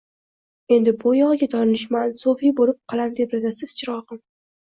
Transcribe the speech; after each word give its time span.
Endi 0.75 0.93
bu 1.03 1.11
yog‘iga 1.17 1.47
donishmand, 1.55 2.17
so‘fiy 2.21 2.53
bo‘lib 2.61 2.79
qalam 2.93 3.13
tebratasiz, 3.21 3.77
chirog‘im. 3.83 4.23